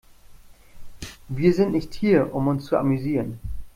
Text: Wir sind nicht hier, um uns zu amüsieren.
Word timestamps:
Wir 1.29 1.53
sind 1.53 1.73
nicht 1.73 1.93
hier, 1.93 2.33
um 2.33 2.47
uns 2.47 2.65
zu 2.65 2.75
amüsieren. 2.75 3.39